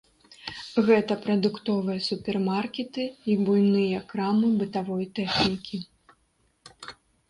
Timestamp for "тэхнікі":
5.21-5.77